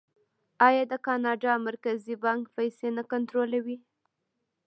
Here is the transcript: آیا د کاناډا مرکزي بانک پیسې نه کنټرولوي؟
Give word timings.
آیا 0.67 0.83
د 0.91 0.93
کاناډا 1.05 1.53
مرکزي 1.67 2.15
بانک 2.23 2.43
پیسې 2.57 2.87
نه 2.97 3.03
کنټرولوي؟ 3.11 3.77